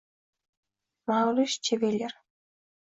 Mauris 1.07 1.59
Chevalier 1.61 2.13